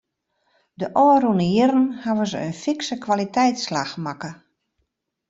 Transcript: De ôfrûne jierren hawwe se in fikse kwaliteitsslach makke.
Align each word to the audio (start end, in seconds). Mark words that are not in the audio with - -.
De 0.79 0.87
ôfrûne 1.05 1.45
jierren 1.53 1.87
hawwe 2.03 2.25
se 2.31 2.39
in 2.47 2.55
fikse 2.63 2.95
kwaliteitsslach 3.05 3.93
makke. 4.03 4.31